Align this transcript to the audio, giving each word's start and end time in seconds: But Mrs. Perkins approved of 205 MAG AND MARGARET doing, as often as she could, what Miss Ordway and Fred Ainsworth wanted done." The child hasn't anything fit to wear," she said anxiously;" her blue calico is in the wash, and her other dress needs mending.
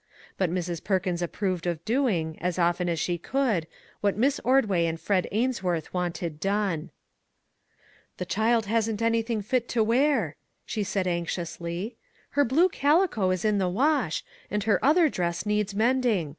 But 0.35 0.49
Mrs. 0.49 0.83
Perkins 0.83 1.21
approved 1.21 1.67
of 1.67 1.85
205 1.85 1.85
MAG 1.85 1.99
AND 1.99 1.99
MARGARET 2.01 2.33
doing, 2.33 2.41
as 2.41 2.57
often 2.57 2.89
as 2.89 2.99
she 2.99 3.17
could, 3.19 3.67
what 4.01 4.17
Miss 4.17 4.39
Ordway 4.43 4.87
and 4.87 4.99
Fred 4.99 5.27
Ainsworth 5.31 5.93
wanted 5.93 6.39
done." 6.39 6.89
The 8.17 8.25
child 8.25 8.65
hasn't 8.65 9.03
anything 9.03 9.43
fit 9.43 9.69
to 9.69 9.83
wear," 9.83 10.37
she 10.65 10.81
said 10.81 11.05
anxiously;" 11.05 11.97
her 12.31 12.43
blue 12.43 12.69
calico 12.69 13.29
is 13.29 13.45
in 13.45 13.59
the 13.59 13.69
wash, 13.69 14.23
and 14.49 14.63
her 14.63 14.83
other 14.83 15.07
dress 15.07 15.45
needs 15.45 15.75
mending. 15.75 16.29